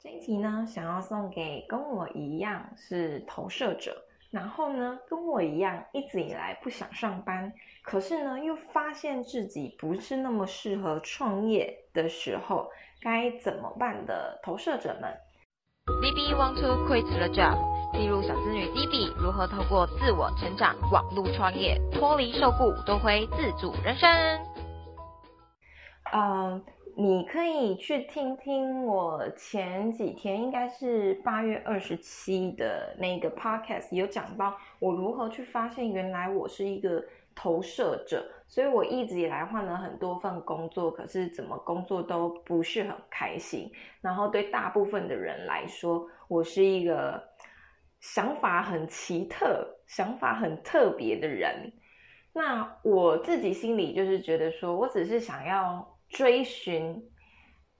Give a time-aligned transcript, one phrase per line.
[0.00, 15.12] 这一集呢，想要送给跟我一样是投射者，然后呢跟我一样一直以来不想上班，可是呢又发现自己不是那么适合创业的时候，该怎么办的投射者们。
[16.00, 17.58] DB want to quit the job？
[17.92, 24.08] 记录小资女 DB 如何透过自我成长、网络创业，脱离受雇，夺回自主人生。
[26.12, 26.62] 嗯。
[27.00, 37.00] 你可以去听听我前几天，应该是八月二十七的那个 podcast，有讲到我如何去发现原来我是一个
[37.36, 43.70] 投射者，所以我一直以来换了很多份工作，可是怎么工作都不是很开心。
[44.00, 47.22] 然后对大部分的人来说，我是一个
[48.00, 51.72] 想法很奇特、想法很特别的人。
[52.32, 55.94] 那我自己心里就是觉得说，我只是想要。
[56.08, 57.10] 追寻，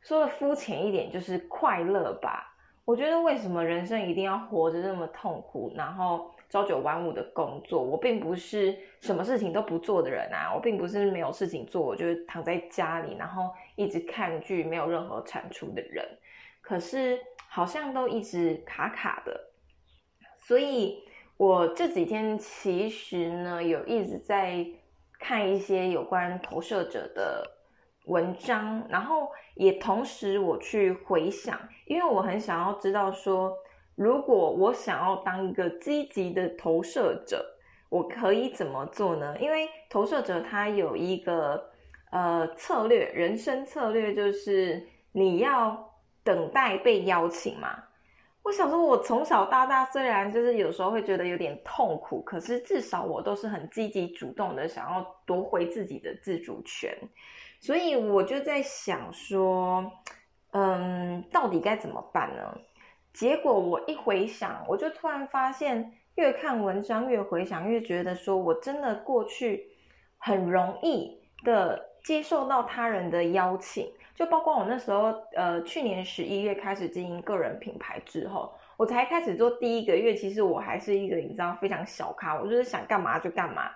[0.00, 2.54] 说的肤浅一点就是快乐吧。
[2.84, 7.82] 我觉得为什么人生一定要活着这么痛苦，然后朝九晚五的工作？
[7.82, 16.02] 我并不是什么事情都不做的人啊，我并不是没有事情做，我就是躺在家里，然后一直看剧，没有任何产出的人。
[16.62, 19.38] 可是好像都一直卡卡的，
[20.38, 21.02] 所以
[21.36, 24.64] 我这几天其实呢，有一直在
[25.18, 27.57] 看一些有关投射者的。
[28.08, 33.54] 文章，然后也同时我去回想，因为我很想要知道说，
[33.94, 37.44] 如果我想要当一个积极的投射者，
[37.88, 39.36] 我可以怎么做呢？
[39.38, 41.70] 因为投射者他有一个
[42.10, 45.92] 呃策略，人生策略就是你要
[46.24, 47.84] 等待被邀请嘛。
[48.42, 56.96] 我想说，我从小到大虽然就是有时候会觉得有点痛苦，可是至少我都是很积极主动的，想要夺回自己的自主权。
[57.60, 59.90] 所以我就在想说，
[60.52, 62.56] 嗯，到底该怎么办呢？
[63.12, 69.66] 结果我一回想，我就突然发现，越看文章越回想，越觉得说我真的过去
[70.18, 83.68] 很容易的接受到他人的邀请，就包括我那时候，呃，去年十一月开始经营个人品牌之后，我才开始做第一个月，其实我还是一个你知道非常小咖，我就是想干嘛就干嘛，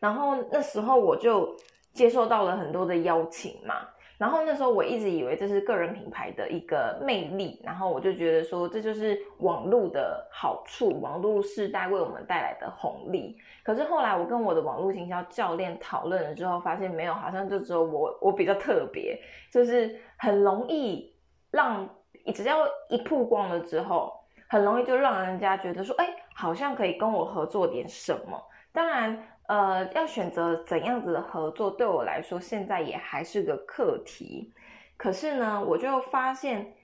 [0.00, 1.56] 然后那时候我就。
[1.94, 3.76] 接受到了很多的邀请嘛，
[4.18, 13.36] 然后那时候我一直以为这是个人品牌的一个魅力，然后我就觉得说这就是网络的好处，网络时代为我们带来的红利。
[13.62, 19.16] 可是后来我跟我的网络行销教练讨论了之后，发现没有，好像就只有我我比较特别，
[19.52, 21.14] 就是很容易
[21.52, 21.88] 让
[22.34, 24.12] 只要一曝光了之后，
[24.48, 28.42] 很容易就让人家觉得说，哎，好像可以跟我合作点什么。
[28.72, 29.16] 当然。
[29.46, 34.52] 呃，要选择怎样子的合作，对我来说现在也还是个课题。
[34.96, 36.74] 可是呢，我就发现，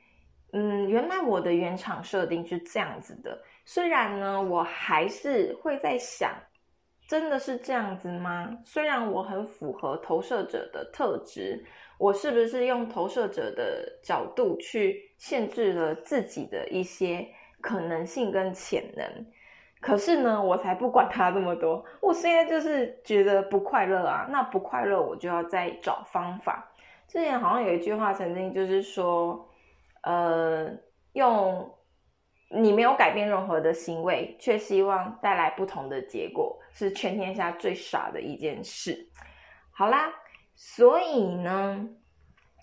[0.52, 3.40] 嗯，原来我的原厂设定是这样子的。
[3.64, 6.34] 虽然呢，我还是会在想，
[7.08, 8.58] 真的是这样子吗？
[8.64, 11.64] 虽然我很符合投射者的特质，
[11.98, 17.26] 我是不是用投射者的角度去限制了自己的一些
[17.60, 19.26] 可能性跟潜能？
[19.80, 21.82] 可是呢，我才不管他这么多。
[22.02, 26.70] 我现在就是觉得不快乐啊，那不快乐我就要再找方法。
[27.08, 29.48] 之前好像有一句话，曾经就是说，
[30.02, 30.70] 呃，
[31.14, 31.74] 用
[32.50, 39.08] 你没有改变任何的行为，却希望带来不同的结果，是全天下最傻的一件事。
[39.72, 40.12] 好啦，
[40.54, 41.88] 所以呢，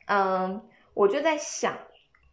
[0.06, 0.61] 嗯，
[0.94, 1.75] 我就在想，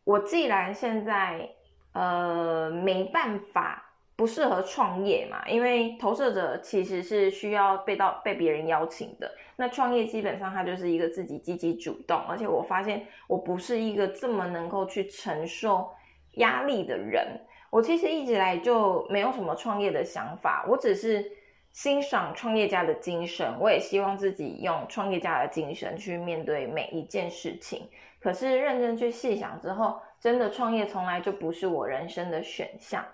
[0.04, 1.48] 我既然现在
[1.94, 3.80] 呃没办法。
[4.16, 5.42] 不适合创业嘛？
[5.48, 9.30] 因为投射者其实是需要被到被别人邀请的。
[9.56, 15.90] 那创业基本上它就是一个自己积极主动，而且我发现我不是一个这么能够去承受
[16.34, 17.26] 压力的人。
[17.70, 21.24] 我其实一直来就没有什么创业的想法，我只是
[21.72, 27.88] 欣赏创业家的精神，我也希望自己用创业家的精神去面对每一件事情。
[28.20, 33.04] 可是认真去细想之后，真的创业从来就不是我人生的选项。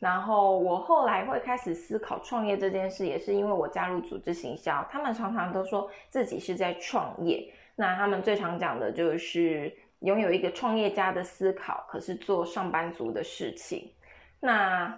[0.00, 7.52] 然后我后来会开始思考创业这件事，也是因为我加入组织行销，他们常常都说自己是在创业。
[7.74, 13.92] 那他们最常讲的就是拥有一个创业家的思考，可是做上班族的事情。
[14.38, 14.96] 那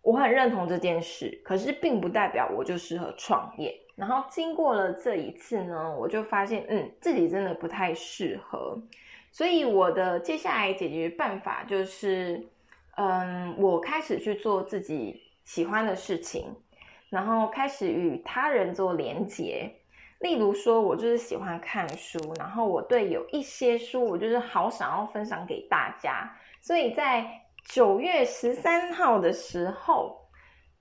[0.00, 3.78] 我很认同这件事，可是并不代表我就适合创业。
[3.96, 8.80] 然后经过了这一次呢，我就发现，嗯，自己真的不太适合。
[9.30, 12.48] 所以我的接下来解决办法就是。
[12.96, 16.54] 嗯，我开始去做自己喜欢的事情，
[17.08, 19.70] 然后开始与他人做连结。
[20.20, 26.30] 例如说，我就是喜欢看书，然后我对有一些书，我就是好想要分享给大家。
[26.60, 27.26] 所以在
[27.64, 30.16] 九月十三号的时候，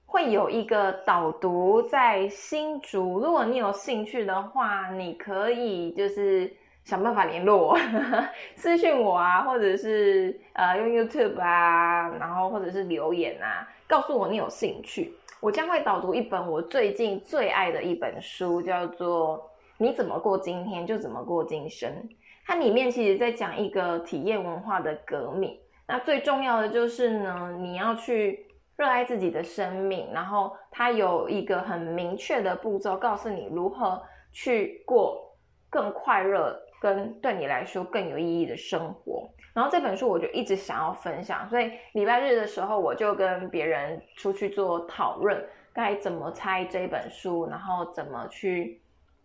[0.05, 3.19] 会有一个导读在新竹。
[3.19, 7.77] 如果你有兴趣的话，你可以就是想办法联络我，
[8.55, 15.13] 私信我啊，或者是呃用 YouTube 啊，然后或者是留言啊，告诉我你有兴趣。
[15.39, 19.39] 我将会导读一本我最近最爱的一本书，叫做
[19.77, 21.89] 《你怎么过今天就怎么过今生》。
[22.45, 25.57] 它里面其实在讲一个体验文化的革命。
[25.87, 28.45] 那最重要的就是呢，你要去
[28.77, 34.01] 热爱自己的生命，然后它有一个很明确的步骤，告诉你如何
[34.31, 35.35] 去过
[35.69, 39.29] 更快乐、跟对你来说更有意义的生活。
[39.53, 45.41] 然后这本书我就一直想要分享，所以礼拜日的时候我就跟别人出去做讨论，
[45.71, 48.81] 该怎么猜这本书，然后怎么去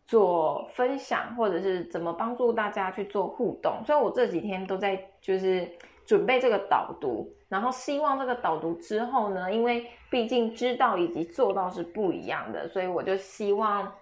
[0.07, 3.81] 做分享，或者是怎么帮助大家去做互动。
[3.87, 5.67] 所以我这几天都在就是
[6.05, 13.93] 准备这个导读，然后希望这个导读之后呢，因为毕竟知道以及做到是不一样的，所以我就希望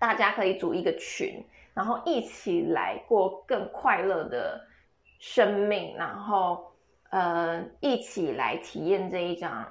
[0.00, 1.40] 大家可以组一个群，
[1.72, 4.60] 然后一起来过更快乐的。
[5.22, 6.72] 生命，然后
[7.10, 9.70] 呃，一起来体验这一场，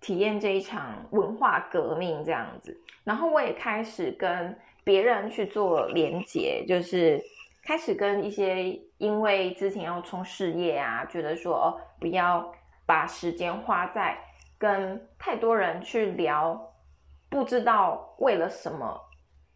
[0.00, 2.80] 体验这一场文化革命这样子。
[3.02, 7.20] 然后我也开始跟别人去做连接，就是
[7.64, 12.48] 开始跟一些因为之前要冲事业啊，觉得说哦，不要
[12.86, 14.16] 把时间花在
[14.56, 16.72] 跟太多人去聊，
[17.28, 19.00] 不知道为了什么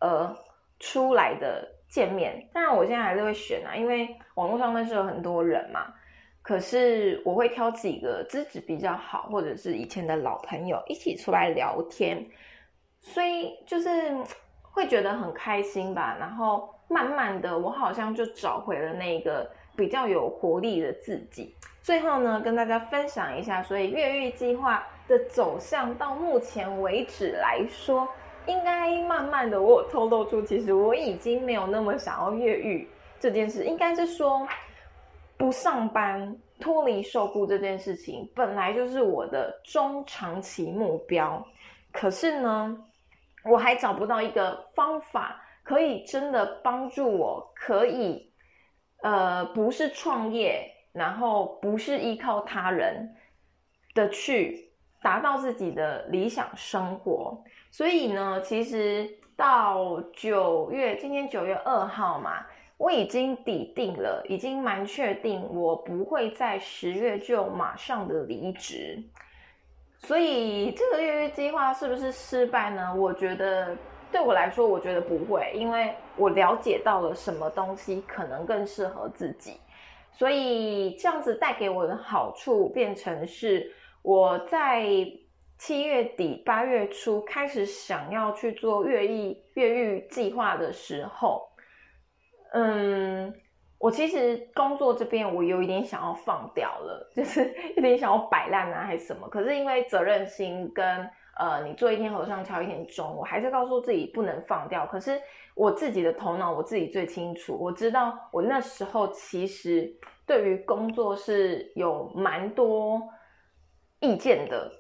[0.00, 0.37] 而
[0.81, 1.69] 出来的。
[1.91, 5.93] 见面，当然我现在还是会选啊，因为网络上那是有很多人嘛。
[6.41, 12.25] 可是我会挑几个资质比较好，或者是以前的老朋友一起出来聊天，
[13.00, 13.91] 所以就是
[14.62, 16.17] 会觉得很开心吧。
[16.20, 21.52] 然后慢慢的，我好像就找回了那个比较有活力的自己。
[21.82, 28.08] 最后呢，跟大家分享一下，所以越狱计划的走向到目前为止来说。
[28.47, 32.89] 应该慢慢的，我透露出，其实我已经没有那么想要越狱
[33.19, 33.65] 这件事。
[33.65, 34.47] 应该是说，
[35.37, 41.45] 不上班、脱离受雇这件事情，本来就是我的中长期目标。
[41.93, 42.77] 可是呢，
[43.45, 48.33] 我还找不到一个方法，可以真的帮助我，可以，
[49.03, 53.15] 呃，不是创业，然后不是依靠他人
[53.95, 54.70] 的去
[55.02, 57.43] 达到自己的理想生活。
[57.70, 62.44] 所以呢，其实到九月，今天九月二号嘛，
[62.76, 69.02] 我已经抵定了，已经蛮确定，我不会在十月就马上的离职。
[69.99, 72.94] 所以这个月月计划是不是失败呢？
[72.94, 73.76] 我觉得
[74.11, 79.61] 对我来说，我觉得不会，因为我了解到了什么东西可能更适合自己。
[80.12, 83.70] 所以这样子带给我的好处，变成是
[84.02, 84.85] 我在。
[85.62, 91.47] 七月底八月初开始想要去做越狱越狱计划的时候，
[92.55, 93.31] 嗯，
[93.79, 97.44] 我其实工作这边我有一点想要放掉了，就是
[97.76, 99.29] 有点想要摆烂啊，还是什么。
[99.29, 101.06] 可是因为责任心跟
[101.38, 104.87] 呃，你做一天和尚敲一天钟，我还是告诉自己不能放掉。
[104.87, 105.20] 可是
[105.55, 109.94] 我自己的头脑我自己最清楚，我知道我那时候其实
[110.26, 112.99] 对于工作是有蛮多
[114.00, 114.71] 意见的。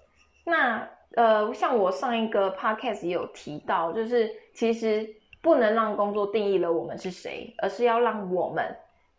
[0.44, 5.08] 那呃，像我上一个 podcast 也有提到，就是其实
[5.40, 8.64] 不能让工作定义了我们是谁，而是要让我们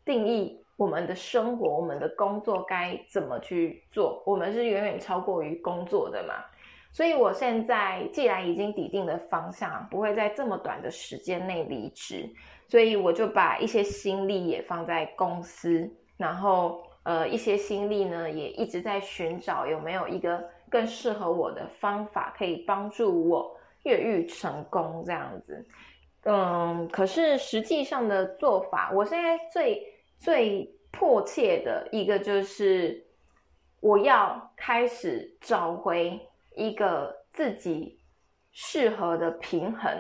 [0.06, 4.24] 定义我们的生活，我们的工作该怎么去做。
[4.26, 6.36] 我们是远远超过于工作的嘛。
[6.94, 12.30] 所以我现在既然已经抵定了方向，不会在这么短的时间内离职，
[12.68, 20.44] 所以我就把一些心力也放在公司，然后呃，一些心力呢也一直在寻找有没有一个。
[20.72, 23.54] 更适合我的方法，可以帮助我
[23.84, 25.68] 越狱成功这样子。
[26.24, 29.86] 嗯，可是实际上的做法，我现在最
[30.18, 33.06] 最迫切的一个就是，
[33.82, 36.18] 我要开始找回
[36.56, 38.00] 一个自己
[38.54, 39.92] 适合的平衡，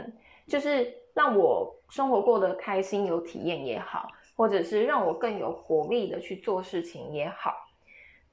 [0.47, 4.07] 就是让我生活过得开心、有体验也好，
[4.41, 7.53] 或者是让我更有活力的去做事情也好。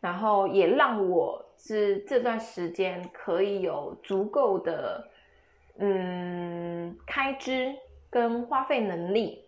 [0.01, 5.07] 然后也让我是这段时间可以有足够的
[5.77, 7.77] 嗯开支
[8.09, 9.45] 跟花费能力，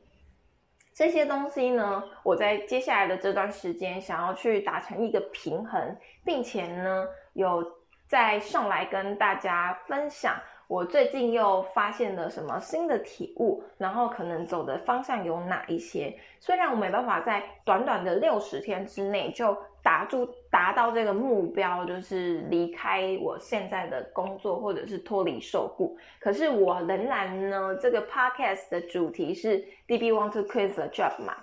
[0.92, 7.64] 这些东西呢，我在接下来的这段时间想要去达成一个平衡，并且呢，有
[8.06, 10.38] 再上来跟大家分享
[10.70, 16.16] 我最近又发现了什么新的体悟，然后可能走的方向有哪一些。
[16.38, 29.58] 虽然我没办法在短短的六十天之内就达住达到这个目标，就是离开我现在的工作或者是脱离受雇，可是我仍然呢，这个 podcast 的主题是
[29.88, 31.34] DB want to quit the job 嘛，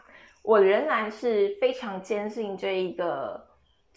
[0.42, 3.46] 我仍然是非常坚信这一个。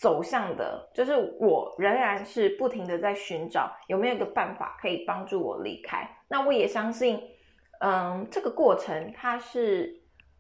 [0.01, 6.09] 走向的，就是我仍然是不停的在寻找有没有一个办法可以帮助我离开。
[6.27, 7.21] 那我也相信，
[7.81, 9.95] 嗯，这个过程它是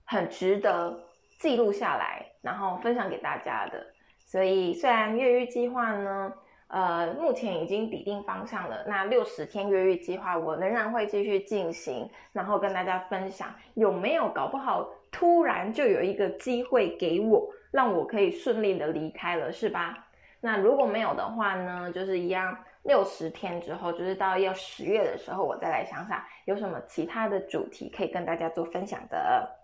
[0.07, 0.99] 很值得
[1.38, 3.87] 记录下来，然后分享给大家的。
[4.25, 6.33] 所以，虽然越狱计划呢，
[6.69, 17.47] 呃，目前已经抵定方向了，那六十天越狱计划我仍然会继续进行，然后跟大家分享有没有搞不好突然就有一个机会给我。
[17.71, 20.07] 让我可以顺利的离开了，是吧？
[20.41, 21.93] 那如果没有的话呢？
[21.93, 29.57] 就是一样，六十天之后，就是到要十月的时候，我再来想想有什么其他的主题可以跟大家做分享的。